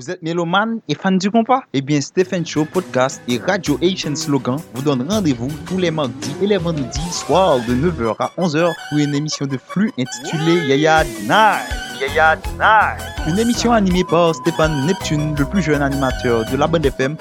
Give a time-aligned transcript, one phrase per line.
[0.00, 1.60] Vous êtes mélomane et fan du compas?
[1.74, 6.34] Eh bien, Stephen Show Podcast et Radio Asian Slogan vous donnent rendez-vous tous les mardis
[6.40, 11.04] et les vendredis soirs de 9h à 11h pour une émission de flux intitulée Yaya
[11.04, 11.68] Night.
[12.00, 13.28] Yaya Night.
[13.28, 17.18] Une émission animée par Stéphane Neptune, le plus jeune animateur de la bande FM.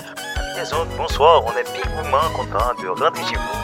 [0.97, 1.65] bonsoir, on est
[2.33, 3.58] content de rentrer chez vous.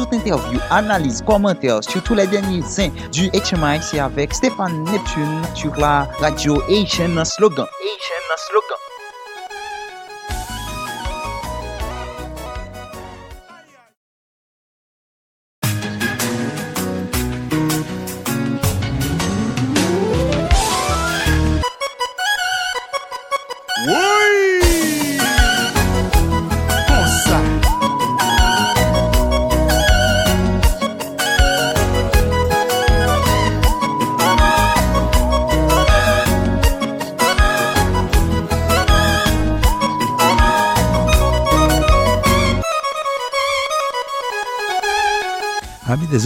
[0.00, 5.42] toute interview, analyse, commentaires sur tous les derniers ans du HMI, c'est avec Stéphane Neptune
[5.54, 7.66] sur la radio HN Slogan.
[7.66, 8.89] HN Slogan.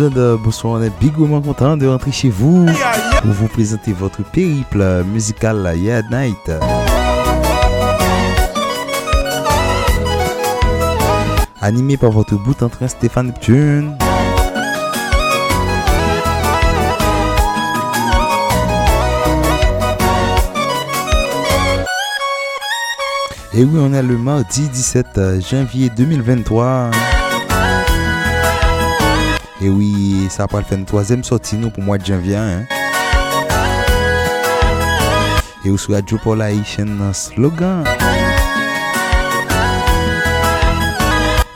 [0.00, 2.66] Bonsoir, on est bigouement content de rentrer chez vous
[3.22, 6.50] pour vous présenter votre périple musical Yeah Night.
[11.60, 13.96] Animé par votre bout en train Stéphane Neptune.
[23.52, 26.90] Et oui, on est le mardi 17 janvier 2023.
[29.60, 32.36] Et oui, ça va faire une troisième sortie nous pour le mois de janvier.
[32.36, 32.66] Hein?
[35.64, 37.84] Et vous sur Radio Paul Haïtien slogan.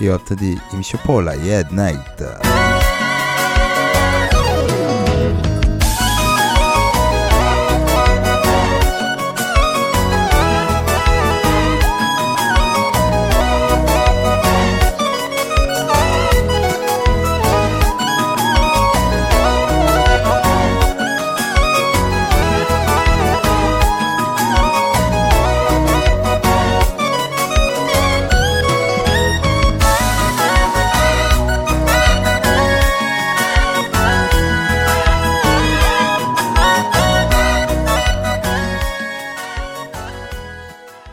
[0.01, 2.68] Et attendez, émission Paul Haïtien Night.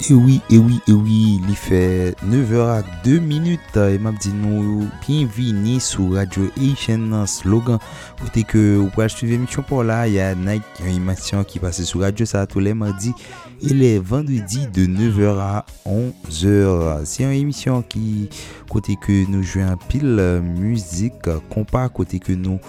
[0.09, 6.13] Ewi, ewi, ewi, li fe 9h ak 2 minute E map di nou, bienvini sou
[6.13, 7.79] Radio Haitien nan slogan.
[8.19, 12.03] Pote ke ou pral suive misyon por la Ya Nike yon imasyon ki pase sou
[12.03, 13.16] radio sa tou le mardi
[13.57, 18.27] E le vendredi de 9h a 11h Se yon emisyon ki
[18.69, 22.61] kote ke nou jwe an pil Muzik, kompa kote ke nou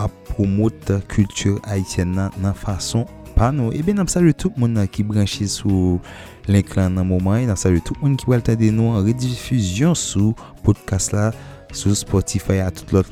[0.00, 3.04] ap promote kultur Haitien nan, nan fason
[3.36, 5.98] Pano, ebe nam sa le tout moun ki euh, branche sou
[6.46, 10.30] Link lan nan mouman, nan salye tout moun ki wèl tade nou an redifuzyon sou
[10.66, 11.32] podcast la,
[11.74, 13.10] sou Spotify a tout lot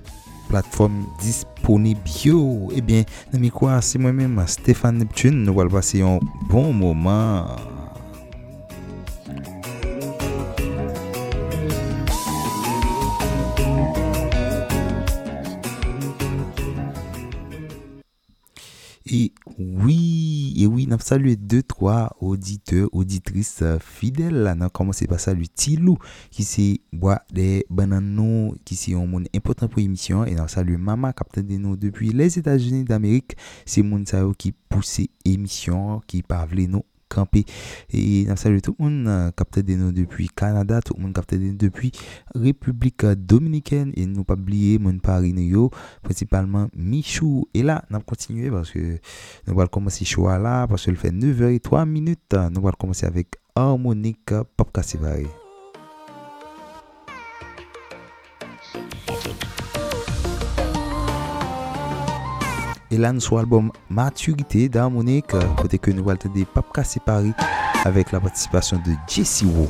[0.50, 2.70] platform disponib yo.
[2.78, 6.70] Ebyen, nan mi kwa, se mwen men ma Stéphane Neptune, nou wèl pase yon bon
[6.70, 7.50] mouman.
[19.04, 24.52] E Oui, et oui, nous saluons deux, trois auditeurs, auditrices euh, fidèles.
[24.58, 25.96] Nous commençons par saluer Tilou,
[26.30, 30.24] qui s'est boit des bananes, qui s'est un monde important pour l'émission.
[30.24, 33.36] Et nous saluons Mama, capitaine de nous depuis les États-Unis d'Amérique.
[33.64, 36.82] C'est monde qui pousse l'émission, qui parle nous
[37.90, 41.38] Et nous saluons tout le monde capté de nous depuis Canada, tout le monde capté
[41.38, 41.92] de nous depuis
[42.34, 43.92] République Dominicaine.
[43.96, 45.70] Et nous pas oublier mon Paris New
[46.02, 47.48] principalement Michou.
[47.54, 48.98] Et là, nous continuer parce que
[49.46, 52.34] nous allons commencer choix là, parce qu'il fait 9h03 minutes.
[52.34, 54.70] Nous allons commencer avec Harmonique Pop.
[62.94, 67.32] Et là, sommes l'album Maturité d'Harmonique, côté que nous allons des Cassé Paris
[67.84, 69.66] avec la participation de Jesse Wu.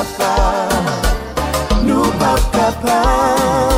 [0.00, 0.88] kapab
[1.84, 3.69] Nou pa kapab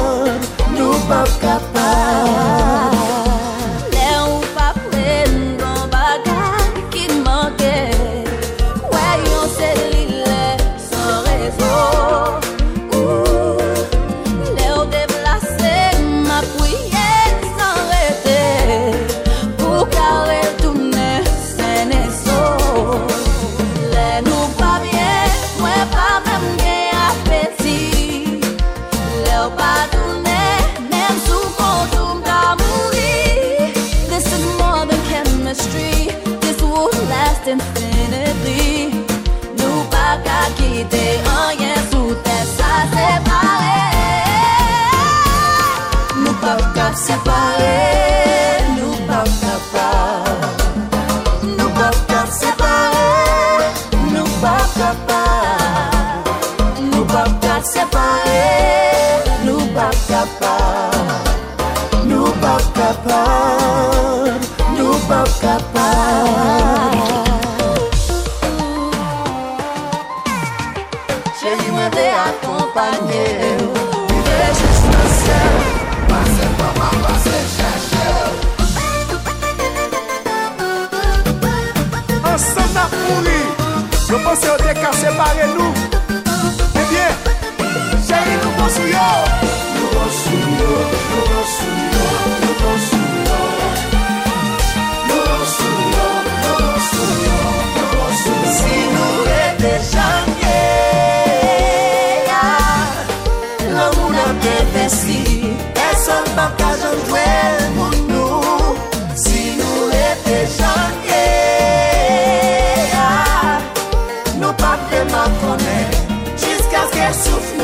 [117.29, 117.62] of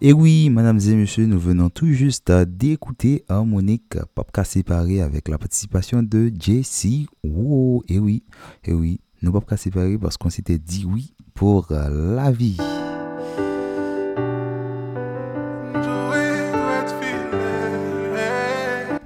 [0.00, 5.38] Et oui, mesdames et messieurs, nous venons tout juste d'écouter Harmonique Popka séparé avec la
[5.38, 7.08] participation de JC.
[7.24, 8.22] Wow, et oui,
[8.64, 12.58] et oui, nous Popka séparé parce qu'on s'était dit oui pour euh, la vie.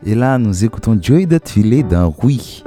[0.05, 2.63] Et là, nous écoutons Joy Dotfilé dans Oui.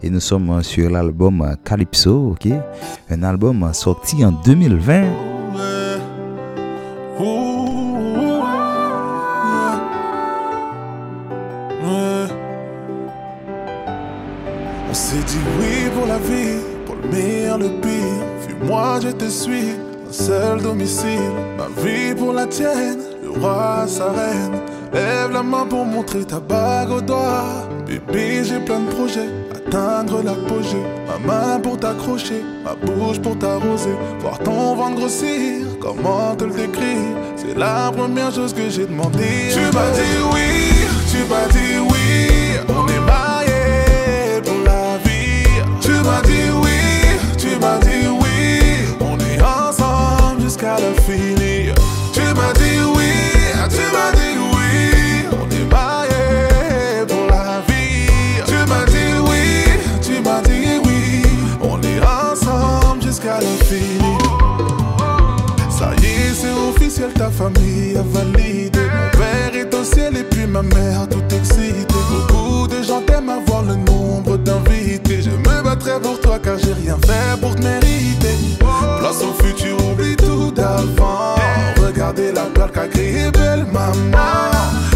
[0.00, 2.52] Et nous sommes sur l'album Calypso, ok?
[3.10, 5.37] Un album sorti en 2020.
[14.98, 18.24] s'est dit oui pour la vie, pour le meilleur, le pire.
[18.40, 19.70] Fuis-moi, je te suis,
[20.08, 21.34] un seul domicile.
[21.56, 24.56] Ma vie pour la tienne, le roi, sa reine.
[24.92, 27.68] Lève la main pour montrer ta bague au doigt.
[27.86, 30.86] Bébé, j'ai plein de projets, atteindre l'apogée.
[31.06, 33.96] Ma main pour t'accrocher, ma bouche pour t'arroser.
[34.20, 37.14] Voir ton ventre grossir, comment te le décrire?
[37.36, 39.52] C'est la première chose que j'ai demandé.
[39.52, 40.50] Tu m'as dit oui,
[41.12, 41.97] tu m'as dit oui.
[67.40, 68.80] A validé.
[68.80, 71.86] Mon père est au ciel et puis ma mère tout excitée.
[72.28, 75.22] Beaucoup de gens t'aiment avoir le nombre d'invités.
[75.22, 78.34] Je me battrai pour toi car j'ai rien fait pour te mériter.
[78.58, 81.36] Place au futur, oublie tout d'avant.
[81.80, 84.87] Regardez la plaque qu'a créé belle maman.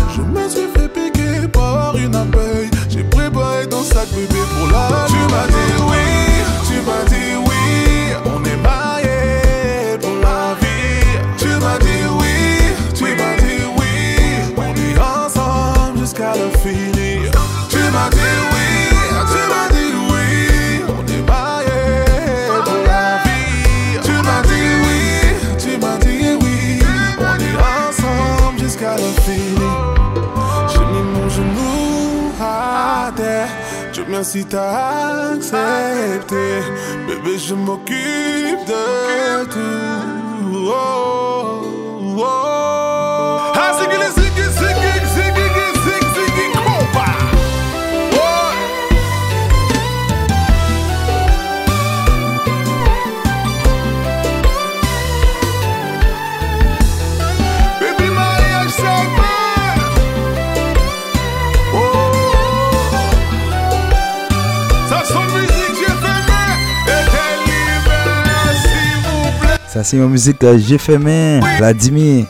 [69.82, 71.40] Ça c'est ma musique euh, J'ai fait main.
[71.58, 72.26] Vladimir.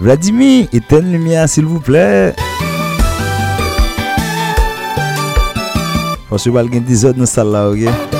[0.00, 2.34] Vladimir, éteins la lumière s'il vous plaît.
[6.28, 8.15] Faut que je vais 10 heures dans la salle là, ok?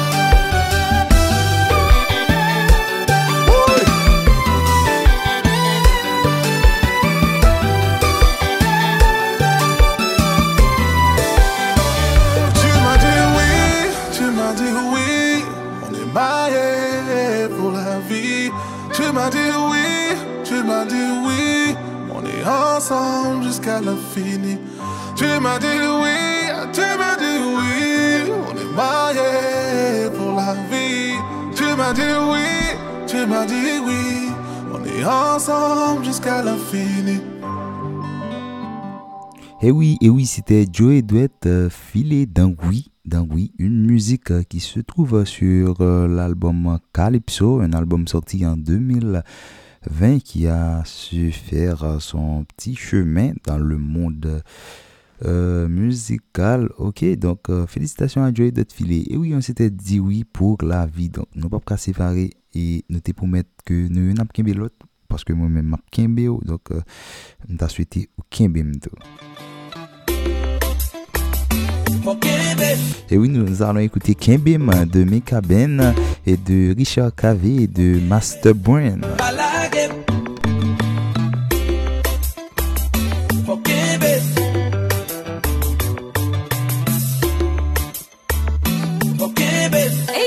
[31.87, 34.03] M'as dit oui, m'as dit oui.
[39.63, 42.91] Et oui, et oui, c'était Joey Duet euh, Filet d'Angui.
[43.05, 48.57] D'Angui, une musique euh, qui se trouve sur euh, l'album Calypso, un album sorti en
[48.57, 54.43] 2020 qui a su faire euh, son petit chemin dans le monde
[55.25, 56.69] Euh, musical.
[56.77, 59.07] Ok, donc euh, félicitations à Joy d'être filé.
[59.09, 61.09] Et oui, on s'était dit oui pour la vie.
[61.09, 64.77] Donc, nous pas qu'à séparer et nous te promettre que nous n'avons qu'un l'autre
[65.09, 66.81] parce que moi-même, m'a qu'un Donc, euh,
[67.51, 68.91] on t'a souhaité aucun tout.
[73.11, 75.95] Et oui, nous allons écouter Kimbim de Mika Ben
[76.25, 79.01] et de Richard Cave et de Master Brain.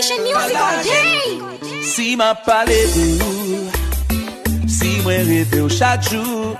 [0.09, 3.69] Christian music all day Si ma pale de ou
[4.67, 6.55] Si mwen rete ou chak jou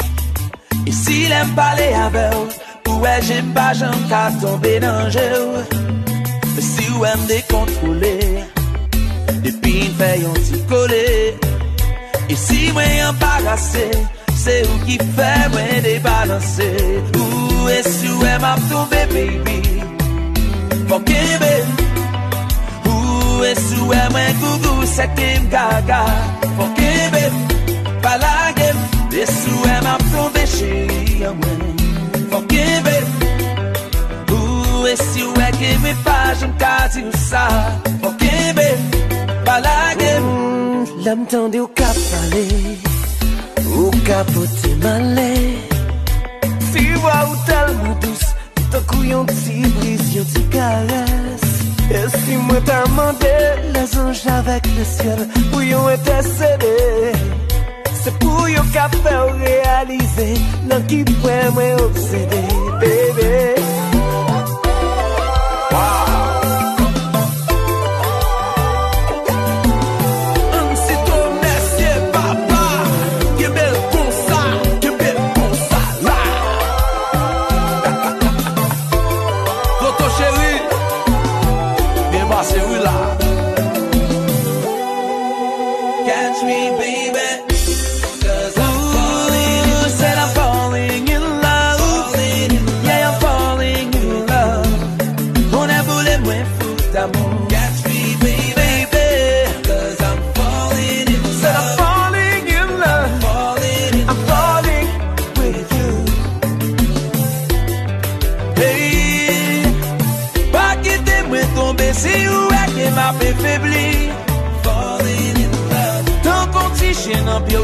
[0.86, 5.26] E si lem pale ave ou Ou e jem pa jem ka tombe nan danje
[5.40, 5.64] ou
[6.60, 8.14] e Si ou em de kontrole
[9.42, 11.04] Depi n fè yon ti kole
[12.30, 13.90] E si mwen yon parase
[14.46, 16.72] Se ou ki fè mwen de balanse
[17.18, 19.62] Ou e si ou em ap tombe baby
[20.86, 21.89] Fokebe ou
[23.44, 26.04] e sou e mwen gougou setim gaga.
[26.58, 27.32] Fokke bem,
[28.02, 28.70] palage,
[29.12, 31.60] e sou e mwen plombe cheri a mwen
[32.30, 33.04] Fokke bem,
[34.32, 37.48] ou e sou e ke mwen fajan kazi ou sa.
[38.02, 38.78] Fokke bem,
[39.46, 40.10] palage
[41.06, 42.78] La mtande ou kap pale,
[43.78, 45.58] ou kapote male.
[46.72, 48.26] Si wa ou tal mou dous,
[48.58, 51.69] ou tan kou yon ti bris, yon ti kares.
[51.92, 52.86] Et si moi t'as
[53.74, 57.14] les anges avec le ciel, pour yon intercéder.
[58.02, 60.34] C'est pour qu'a fait réaliser,
[60.70, 62.48] non qui pourrait moi obséder,
[62.80, 63.59] bébé.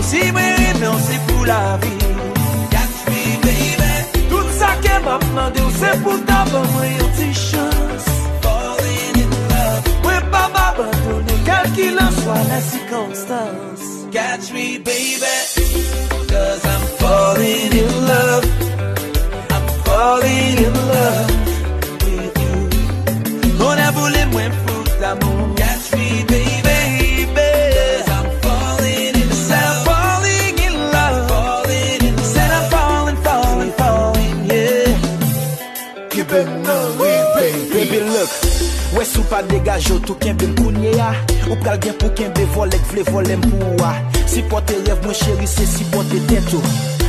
[0.06, 1.94] Si mwen reme ou se pou la vi
[2.70, 3.94] Catch me baby.
[4.30, 8.06] Tout sa ke map mande ou se pou ta ban mwen yon ti chans
[8.46, 9.96] Falling in love.
[10.04, 13.82] Mwen pa ma bandone Kel ki lan swa la sikonstans
[14.14, 15.36] Catch me baby.
[16.30, 18.46] Cause I'm falling in love.
[19.56, 21.34] I'm falling in love
[22.06, 23.58] With you.
[23.58, 25.65] Mwen a voule mwen foute amon
[39.66, 41.08] Degaj yo tou kenbe m kounye ya.
[41.50, 43.96] Ou pral gen pou kenbe volek vle volem pou wa.
[44.30, 46.60] Si pote rev mwen cheri se si pote teto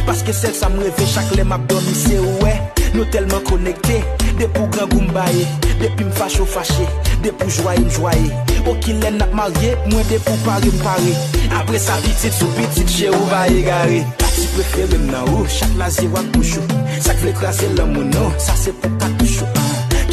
[0.07, 2.55] Paske sel sa m reve chak lem ap domi se ouwe
[2.95, 3.99] Nou telman konekte
[4.41, 5.45] De pou gran goun baye.
[5.83, 6.89] Depi m fache ou fache
[7.21, 8.33] De pou jwaye m jwaye.
[8.65, 11.13] Ou ki len ap marye Mwen de pou pare m pare.
[11.61, 14.01] Apre sa pitit sou pitit che ou baye gare
[14.33, 16.65] Si prefere m nan ou Chak la zi wak mouchou.
[17.05, 19.56] Sak vle krasi lan mounou Sa se pou katouchou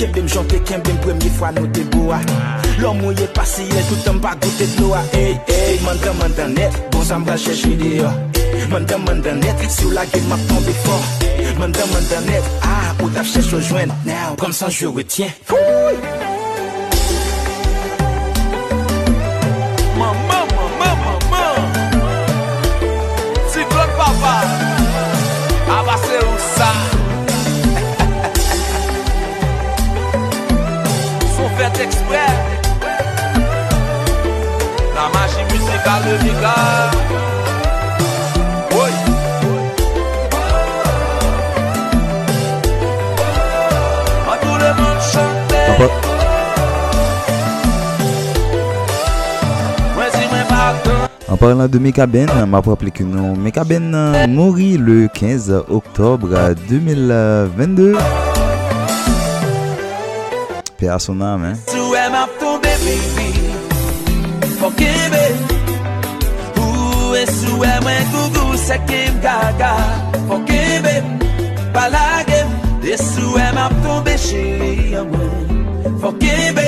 [0.04, 2.18] Kembe m jante, kembe m premye fwa nou te boa.
[2.84, 7.24] Lò mouye ye pasiye, toutan pa goute dloa Ey, ey, mandan mandan net, bon zan
[7.24, 8.10] bral chèche video.
[8.70, 10.98] Mandan mandan net, si ou la gen map tombe fò
[11.60, 15.96] Mandan mandan net, ah, ou taf chèche rejoen Now, kom san je retien Fouy
[19.96, 20.23] Maman
[31.58, 32.32] fait exprès.
[34.96, 36.56] La magie musicale de Mika
[38.72, 38.92] Oui.
[44.42, 45.92] Tout le monde
[51.30, 55.64] En parlant de Meka Ben, m'a rappelé que non, Meka Ben euh, mourit le 15
[55.70, 56.30] octobre
[56.70, 57.96] 2022.
[60.84, 61.56] Pe a son nan men.
[61.72, 63.30] Sou e ma fombe bibi.
[64.60, 65.24] Fokebe
[66.60, 69.72] Ou e sou e mwen kougou sekim gaga.
[70.28, 70.96] Fokebe
[71.72, 72.42] Palage.
[72.84, 75.96] E sou e ma fombe chiri mwen.
[76.02, 76.68] Fokebe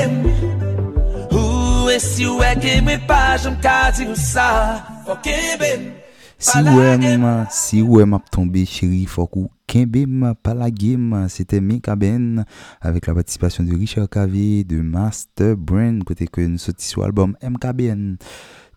[1.35, 4.79] Ou e sou e kemi paj mkadi ou sa.
[5.05, 5.91] Fokebe
[6.39, 9.51] Si e wè map e tombe cheri fokou
[10.41, 12.45] Palagé m'a c'était Meka Ben
[12.79, 17.35] avec la participation de Richard Cavé de Master Brand côté que nous sorti sur l'album
[17.43, 18.15] MKBN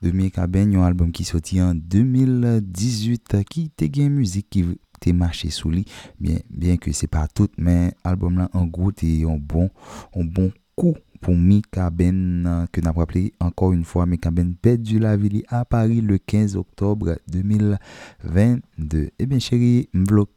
[0.03, 4.65] de Meka Ben un album qui sorti en 2018 euh, qui était gain musique qui
[4.99, 5.85] t'est marché sous lui
[6.19, 9.71] bien bien que c'est pas tout mais album là en gros t'es un bon
[10.17, 14.55] un bon coup pour Mika Ben euh, que n'a rappelé encore une fois Mika Ben
[14.55, 20.29] perdu la vie à Paris le 15 octobre 2022 et bien chéri m'vlo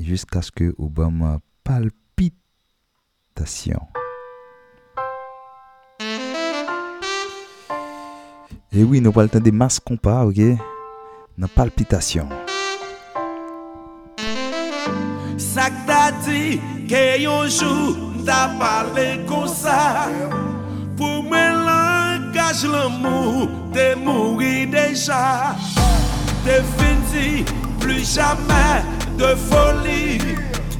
[0.00, 3.80] jusqu'à ce que Obama palpitation.
[8.72, 10.40] Et oui nous temps des masses compas ok?
[11.38, 12.28] Dans palpitation
[16.90, 17.94] ke yon jou
[18.26, 20.08] ta pale kon sa
[20.96, 23.46] Pou mwen langaj l'amou
[23.76, 25.54] te mouri deja
[26.46, 27.44] Te fin di
[27.80, 28.82] plus jamais
[29.18, 30.18] de folie.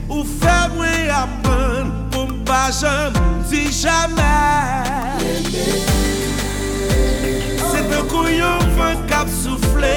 [0.09, 3.15] Ou fe mwen apan pou mpa jam
[3.51, 5.23] di jamais.
[7.67, 9.95] Se te kouyon fan kap soufle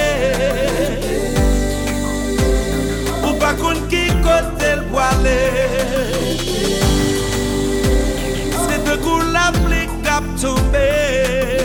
[3.40, 5.38] pa kon ki kote l wale
[8.66, 11.59] Se te kou la pli kap tombe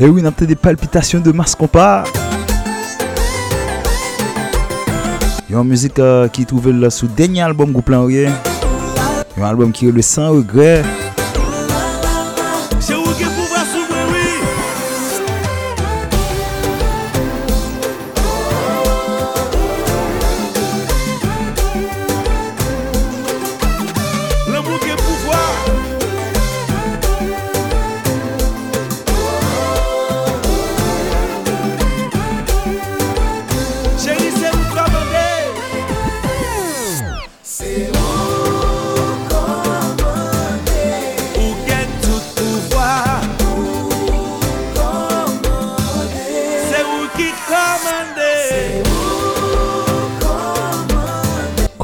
[0.00, 2.04] Et oui, on a peut-être des palpitations de Mars Compas.
[5.48, 8.28] Il y a une musique euh, qui est trouvée sous le dernier album Groupe Lanrier.
[9.36, 10.84] Un album qui est le sans regret.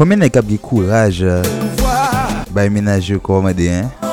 [0.05, 1.23] Kome ne kap ge kouraj
[2.53, 4.04] Bay menaj yo komade, hein?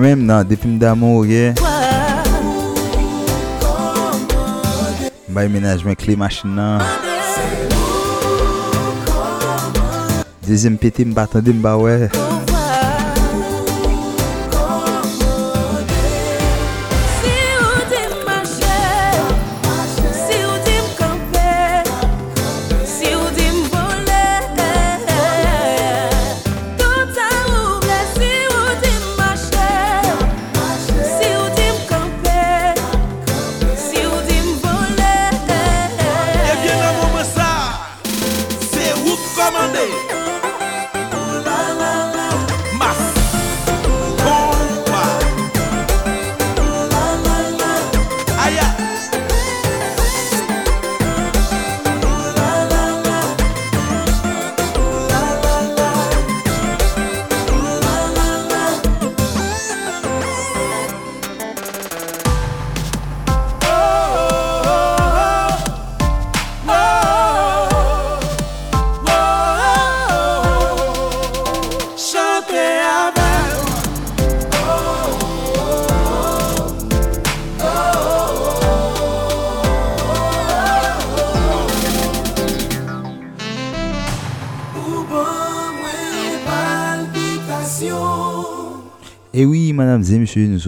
[0.00, 1.50] Mwen menm nan depim d'amou ye.
[5.28, 6.80] Bay menajmen kli machin nan.
[10.46, 12.08] Dezem peti mba tande mba we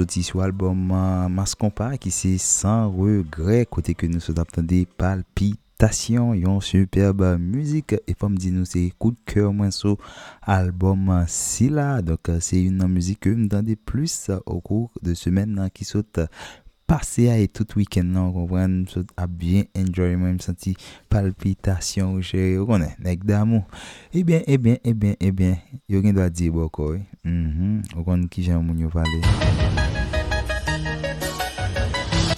[0.05, 4.87] sommes sur l'album euh, Mas Compa qui c'est sans regret, côté que nous sommes des
[4.87, 7.95] palpitations, une superbe musique.
[8.07, 9.97] Et pour me dire, nous c'est coup de cœur, moi, sur
[10.43, 12.03] album euh, si là.
[12.03, 15.85] Donc, euh, c'est une musique que nous entendez plus au cours de semaine euh, qui
[16.87, 20.75] pase a e tout week-end nan, konpwen, msot ap bien enjoy mwen, msanti
[21.13, 23.65] palpitasyon ou chè, ou konen, nek damou.
[24.13, 25.57] Ebyen, eh ebyen, eh ebyen, eh ebyen,
[25.89, 27.97] yo gen do a di bo koy, mm -hmm.
[27.97, 29.23] ou konen ki jan moun yo pale.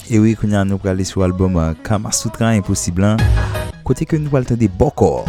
[0.05, 3.17] Ewi, konen nou prale sou albom euh, Kama Sutra Imposiblan,
[3.83, 5.25] kote ke nou pal tande bokor.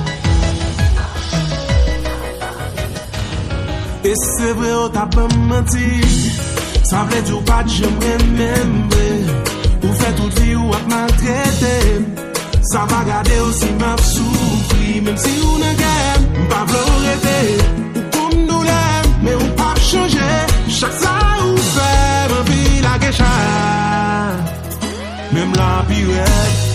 [4.05, 5.88] E se bre o tapan mati,
[6.88, 9.07] Sa vle di ou pat jem remembe
[9.83, 11.77] Ou fe tout vi ou ap maltrete.
[12.70, 17.01] Sa va gade ou si map soufri Mem si ou ne gen, mpa vle ou
[17.07, 17.40] rete.
[17.96, 20.31] Ou koum nou lem, me ou pap chanje.
[20.79, 21.90] Chak sa ou fe,
[22.31, 23.35] mwen pi la gecha.
[25.33, 26.65] Mem la pi wet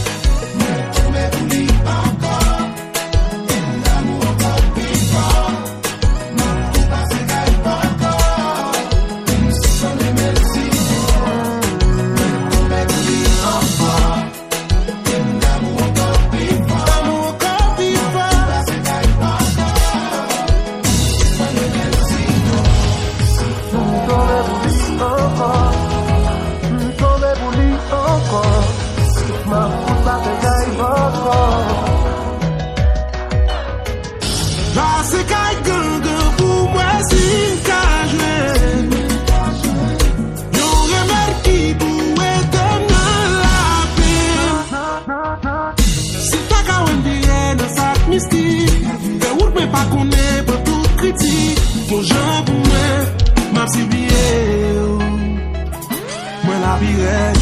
[56.81, 57.40] be there.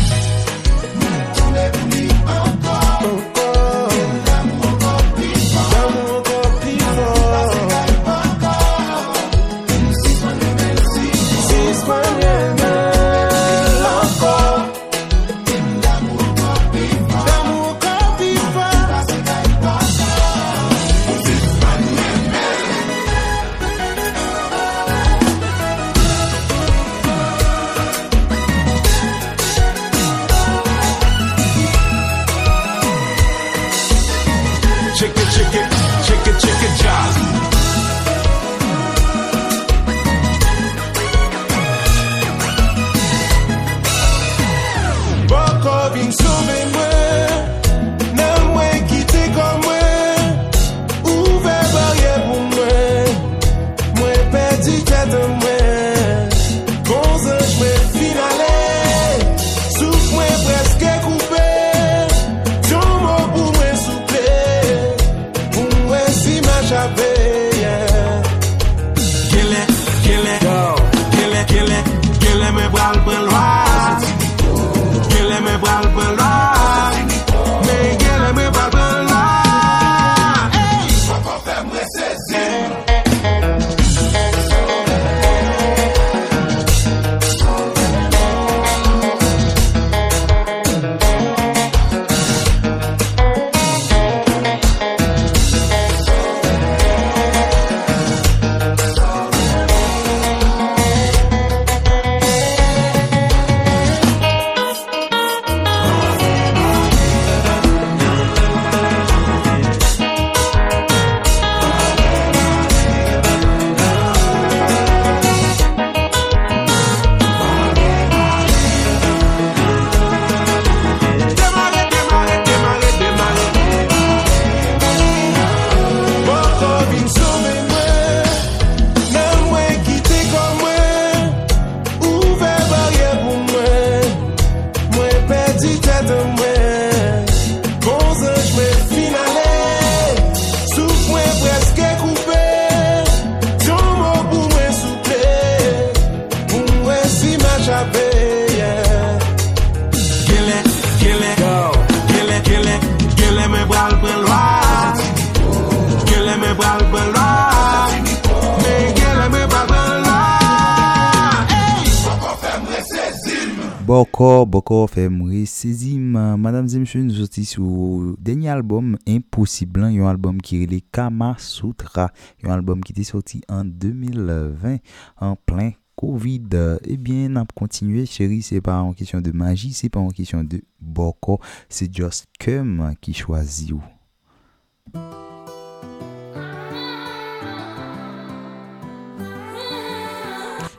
[164.69, 166.11] Boko fè mre sezim.
[166.37, 172.11] Madame Zemchou nou soti sou denye album Impossible, yon album ki rele Kama Sutra,
[172.43, 174.77] yon album ki te soti an 2020
[175.25, 176.53] an plein Covid.
[176.85, 180.61] Ebyen, nap kontinue, chéri, se pa an kisyon de magi, se pa an kisyon de
[180.77, 183.81] boko, se just kem ki chwazi ou.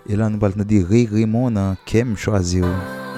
[0.07, 1.59] E la nou pal nan di Ray Raymond
[1.90, 3.09] kem chwazi ou.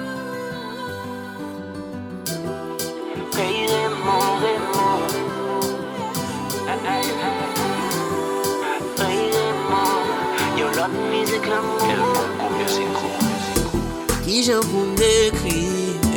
[14.43, 15.61] je pou m'ekri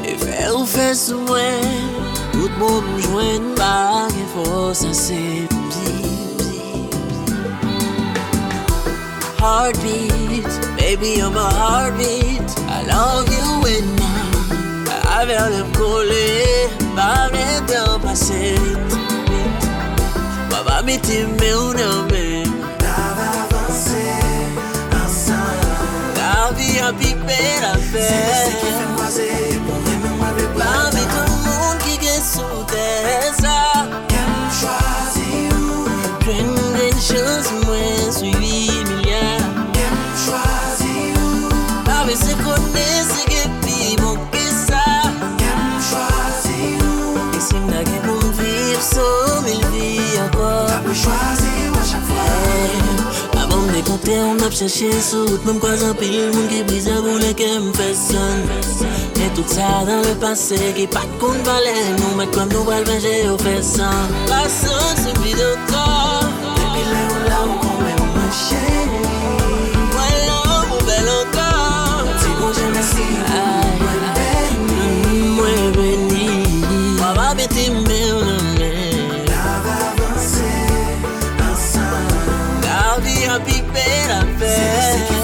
[0.02, 1.66] E fè ou fè souwen
[2.32, 5.20] Tout moun m'jwen Par gen fòs asè
[9.36, 12.50] Heartbeat, baby you're my heartbeat.
[12.66, 16.26] I love you and now Avè lèm kolè
[16.98, 18.56] Pa mè dèm pasè
[20.50, 22.15] Baba mi ti mè ou nan mè
[26.87, 29.45] yon pik pe la fe Se mwen se ki fe mwaze
[53.96, 55.44] monte, an ap chache soute.
[55.44, 58.38] Mwen kwa zan pil moun ki brize goule ke m feson
[59.16, 61.74] E tout sa dan le pase ki pat kon vale.
[61.98, 66.24] Nou met kwa m nou wal venje yo feson Pasan sou video kor.
[66.56, 68.64] Depi le ou la ou kon men mwen chè.
[69.92, 72.16] Mwen la ou pou bel ankor.
[72.20, 73.11] Ti bon jè mersi
[84.07, 85.15] era ver.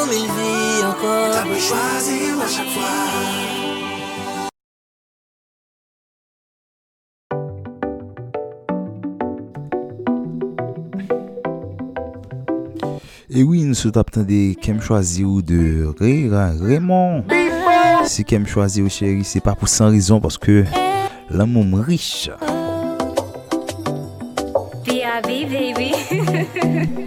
[0.00, 2.92] So mil vi ankor Ta pou chwazi ou a chak fwa
[13.32, 13.92] Et oui, nous sommes
[14.60, 17.24] Kem choisi de Rira Raymond.
[18.04, 20.64] Si Kem choisi ou chérie, c'est pas pour sans raison parce que
[21.30, 22.28] l'amour riche.
[25.22, 25.92] Baby.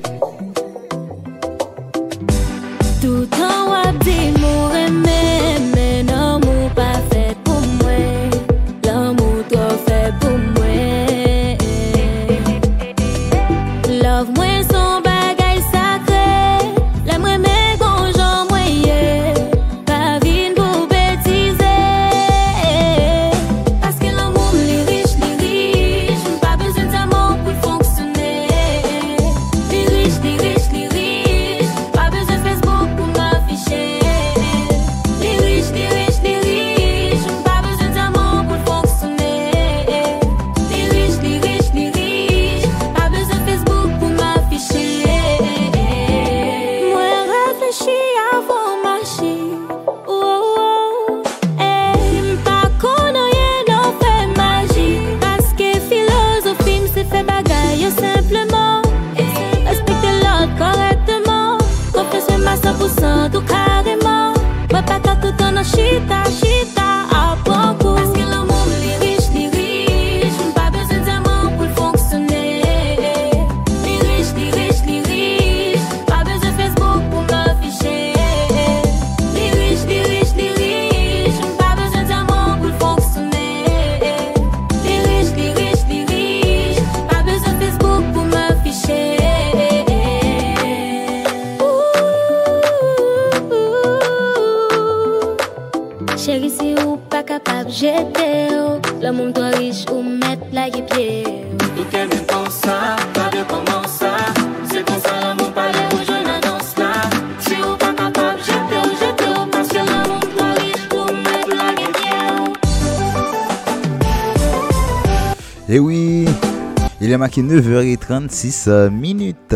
[117.21, 119.55] marqué 9h36 minutes.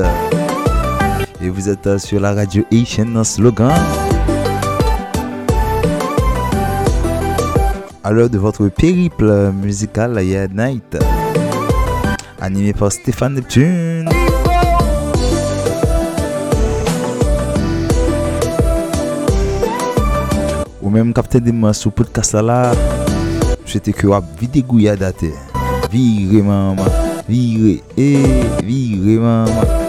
[1.42, 3.74] Et vous êtes euh, sur la radio Asian Slogan.
[8.04, 10.96] À l'heure de votre périple musical Yeah Night.
[12.40, 14.10] Animé par Stéphane Neptune.
[20.84, 22.74] Ou même capté des mains sur podcast là.
[23.66, 25.26] C'était que wap vide gouya date.
[25.92, 27.05] Vire maman.
[27.28, 28.18] vire, e
[28.64, 29.85] vire maman.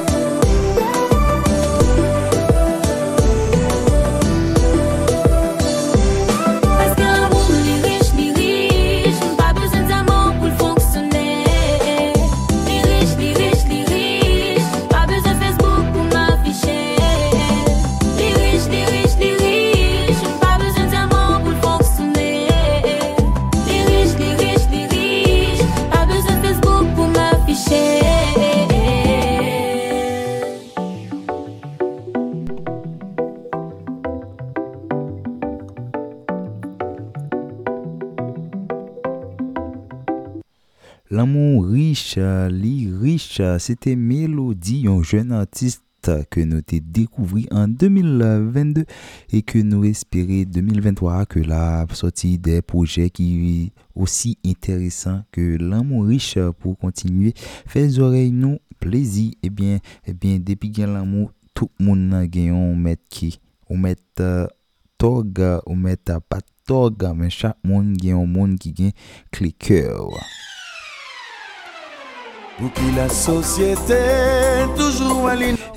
[41.08, 42.18] L'amour riche,
[42.50, 45.84] li riche, c'était Mélodie, un jeune artiste
[46.30, 48.84] que nous t'ai découvert en 2022
[49.32, 56.06] et que nous espérons 2023 que la sortie des projets qui aussi intéressants que l'amour
[56.06, 59.30] riche pour continuer faire oreilles nous plaisir.
[59.30, 62.50] Et eh bien et eh bien depuis gain l'amour tout le monde a gagné.
[62.74, 63.38] Met qui?
[63.68, 64.48] On met euh,
[64.98, 68.92] tog on met euh, pas tog mais chaque monde gagne un monde qui gagne
[69.30, 70.10] cliqueur.
[72.58, 72.62] Et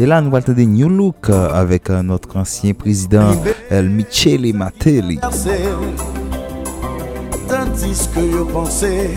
[0.06, 3.32] là, nous allons entendre New Look euh, avec euh, notre ancien président
[3.70, 5.20] El Michele Matteli.
[7.50, 9.10] Tandis que yo pensé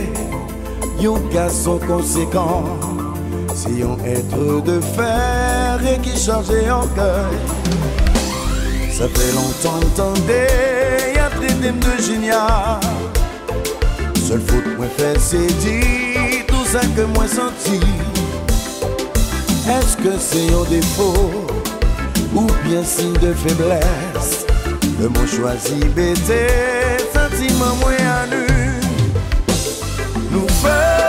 [1.00, 2.64] Yon garçon conséquent
[3.54, 7.30] Si yon être de fer Et qui changeait en cœur.
[8.90, 12.80] Ça fait longtemps m'tendais Y'a traité de génial.
[14.16, 16.11] Seul faute moi fait c'est dit
[16.72, 17.76] sa ke mwen santi
[19.68, 21.10] Eske se yon defo
[22.32, 24.32] Ou bien si de febles
[24.96, 26.40] Le mwen chwazi bete
[27.12, 28.42] Santiman mwen anu
[30.32, 31.01] Nou fe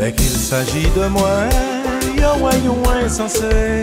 [0.00, 1.48] Dès qu'il s'agit de moi,
[2.16, 3.82] yo voyons insensé.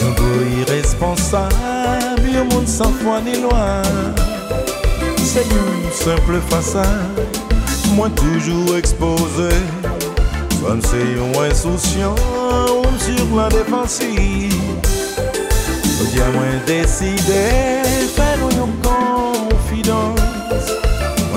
[0.00, 3.82] Yon go irresponsable, yon monde sans foi ni loi.
[5.22, 7.20] C'est une simple façade,
[7.94, 9.50] moi toujours exposé.
[10.64, 12.14] Comme c'est yon insouciant,
[12.70, 14.54] ou sur la défensive.
[16.00, 17.82] Ou bien moins décidé,
[18.16, 20.23] faire yon confidence.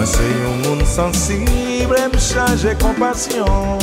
[0.08, 3.82] Mwen se yon moun sensible m chaje kompasyon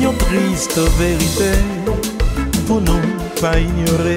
[0.00, 1.50] Yon triste verite
[2.64, 3.10] pou nou
[3.42, 4.16] pa ignore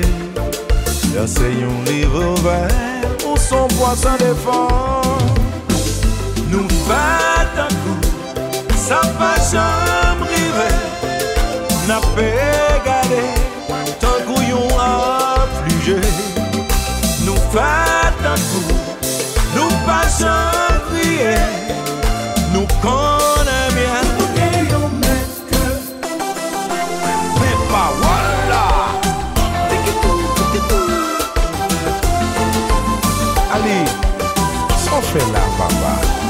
[1.10, 2.72] Mwen se yon livre ouver
[3.26, 5.28] ou son poasan defan
[6.54, 10.70] Nou fat an kou sa pa chanm rive
[11.92, 12.32] Na pe
[12.88, 13.26] gade
[14.00, 16.00] tan kou yon afluje
[17.28, 18.83] Nou fat an kou
[19.56, 21.38] Nou pa jan kriye
[22.54, 24.08] Nou konen bien.
[24.20, 25.64] Ou gen yon meske
[27.38, 28.66] Mè pa wala
[29.70, 30.84] Teke tou, teke tou
[33.54, 33.80] Ali,
[34.82, 36.23] s'on fè la papa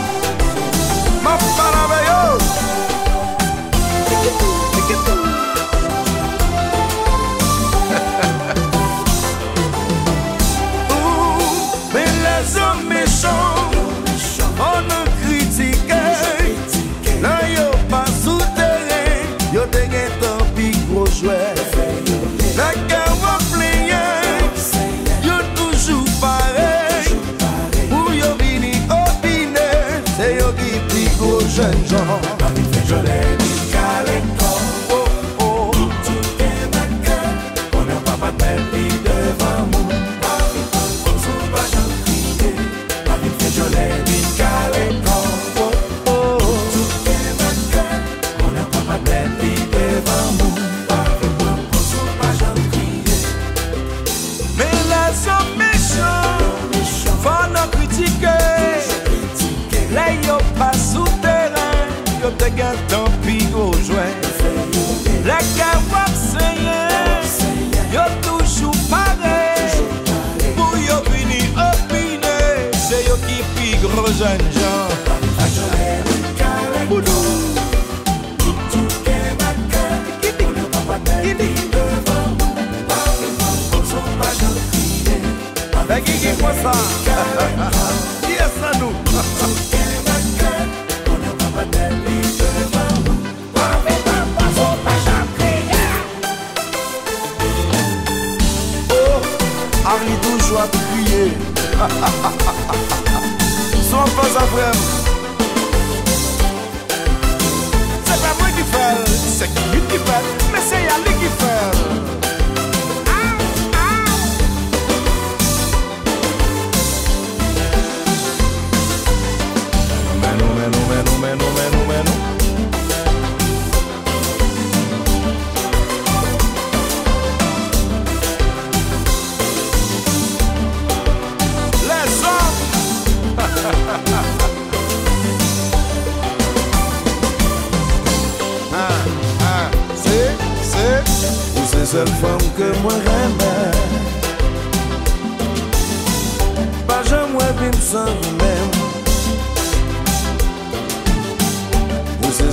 [31.63, 32.32] and joy.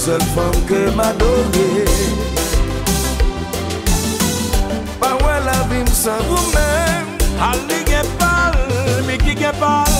[0.00, 1.84] sol fom ke ma donye
[5.00, 7.10] Pa wè la vim san vou men
[7.48, 8.56] Al li gen pal,
[9.08, 9.98] mi ki gen pal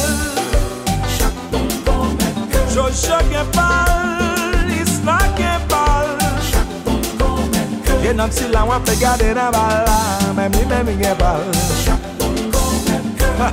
[1.18, 6.08] Chak ton ton men ke Jojo gen pal, isla gen pal
[6.48, 9.98] Chak ton ton men ke Gen am si la wap e gade nan bala
[10.38, 11.44] Mem li men mi gen pal
[11.84, 13.52] Chak ton ton men ke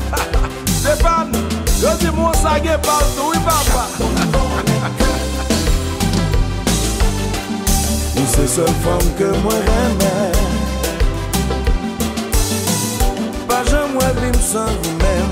[0.77, 1.35] Stepan,
[1.83, 4.16] yo di moun sa gen pal tou i papa
[8.27, 10.15] se sol fom ke mwen reme
[13.47, 15.29] Pa jan mwen bim san vou men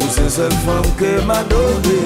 [0.00, 2.00] Ou se sol fom ke m'adore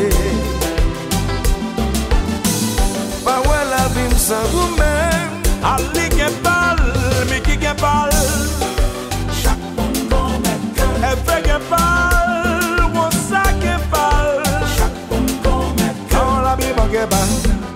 [3.24, 6.82] Pa wè la bim san vou men Ali gen pal,
[7.30, 8.57] mi ki gen pal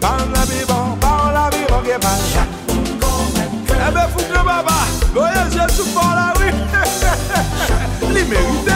[0.03, 2.13] Parla vivan, parla vivan gen pa
[3.89, 4.79] Ebe foute le baba
[5.15, 6.57] Goye jesou pou la wik
[8.11, 8.72] Li merite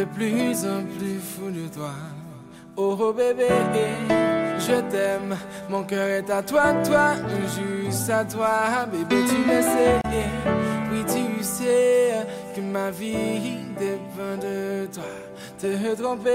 [0.00, 1.92] de plus en plus fou de toi.
[2.76, 3.48] Oh, oh, bébé,
[4.58, 5.36] je t'aime,
[5.68, 7.12] mon cœur est à toi, toi,
[7.54, 10.00] juste à toi, bébé, tu le sais.
[10.90, 12.12] Oui, tu sais
[12.54, 15.04] que ma vie dépend de toi.
[15.58, 16.32] Te tromper,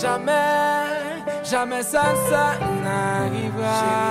[0.00, 0.88] jamais,
[1.44, 4.09] jamais ça, ça n'arrivera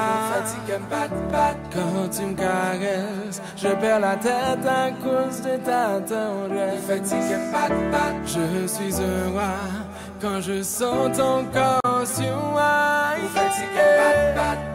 [1.74, 3.42] quand tu me caresses.
[3.56, 6.84] Je perds la tête à cause de ta tendresse.
[8.26, 9.42] Je suis heureux
[10.22, 13.16] quand je sens ton corps sur moi.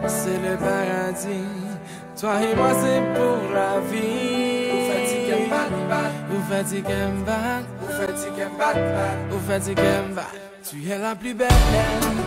[0.07, 1.47] C'est le paradis.
[2.19, 4.65] Toi et moi c'est pour la vie.
[4.89, 5.35] Fatigue.
[10.67, 11.47] Tu es la plus belle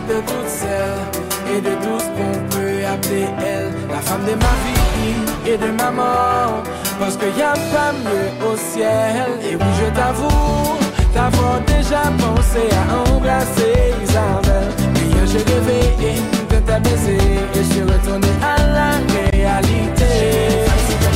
[0.07, 3.73] de toutes celles et de tout ce qu'on peut appeler elle.
[3.89, 6.63] La femme de ma vie et de ma mort.
[6.97, 9.27] Parce qu'il n'y a pas mieux au ciel.
[9.43, 10.77] Et oui, je t'avoue,
[11.13, 14.71] d'avoir déjà pensé à embrasser Isabelle.
[14.93, 16.15] Mais j'ai rêvé
[16.49, 18.91] de te baiser et je suis retourné à la
[19.33, 20.05] réalité.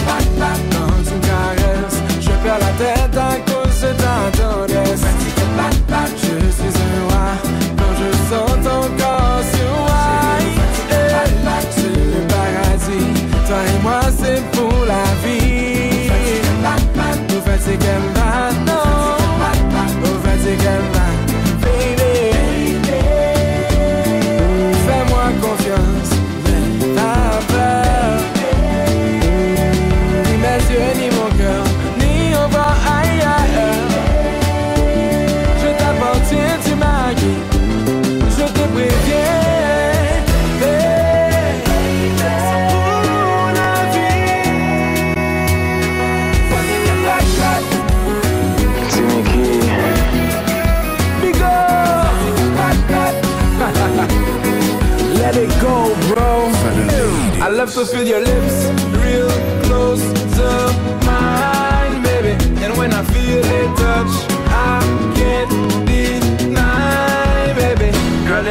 [0.06, 0.18] Quand
[1.06, 3.53] tu me caresses, je perds la tête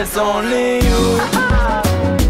[0.02, 1.02] it's only you.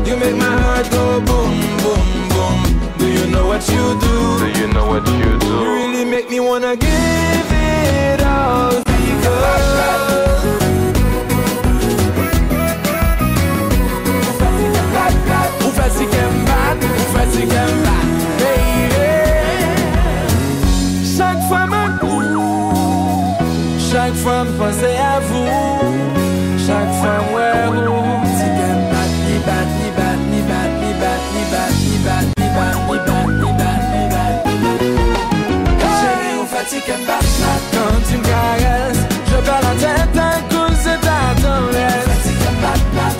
[0.06, 2.58] You make my heart go boom, boom, boom.
[2.98, 4.16] Do you know what you do?
[4.42, 5.46] Do you know what you do?
[5.48, 9.70] You really make me wanna give it all because.
[15.76, 16.51] Fatigué m'bat,
[21.16, 21.82] Chaque fois me
[23.78, 25.46] chaque fois me penser à vous,
[26.66, 27.18] chaque fois
[37.04, 37.18] m'bat,
[37.72, 40.22] quand tu me caresses, je perds la tête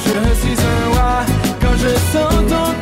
[0.04, 1.24] je suis un roi
[1.60, 2.81] quand je sens ton